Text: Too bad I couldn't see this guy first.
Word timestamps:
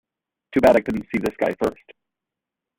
Too 0.51 0.61
bad 0.61 0.77
I 0.77 0.81
couldn't 0.81 1.03
see 1.11 1.19
this 1.19 1.37
guy 1.37 1.53
first. 1.63 1.91